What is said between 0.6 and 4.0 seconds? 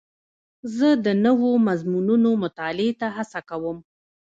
زه د نوو مضمونونو مطالعې ته هڅه کوم.